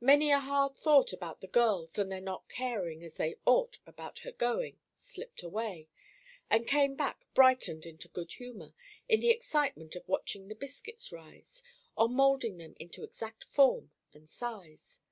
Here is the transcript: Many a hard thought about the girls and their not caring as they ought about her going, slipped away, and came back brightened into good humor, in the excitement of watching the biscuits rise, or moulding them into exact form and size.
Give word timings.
Many 0.00 0.30
a 0.30 0.38
hard 0.38 0.76
thought 0.76 1.12
about 1.12 1.40
the 1.40 1.48
girls 1.48 1.98
and 1.98 2.08
their 2.12 2.20
not 2.20 2.48
caring 2.48 3.02
as 3.02 3.14
they 3.14 3.34
ought 3.44 3.78
about 3.84 4.20
her 4.20 4.30
going, 4.30 4.78
slipped 4.94 5.42
away, 5.42 5.88
and 6.48 6.68
came 6.68 6.94
back 6.94 7.26
brightened 7.34 7.84
into 7.84 8.06
good 8.06 8.32
humor, 8.34 8.74
in 9.08 9.18
the 9.18 9.30
excitement 9.30 9.96
of 9.96 10.06
watching 10.06 10.46
the 10.46 10.54
biscuits 10.54 11.10
rise, 11.10 11.64
or 11.96 12.08
moulding 12.08 12.58
them 12.58 12.76
into 12.78 13.02
exact 13.02 13.42
form 13.42 13.90
and 14.14 14.30
size. 14.30 15.00